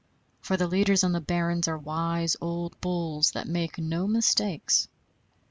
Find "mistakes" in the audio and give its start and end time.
4.07-4.87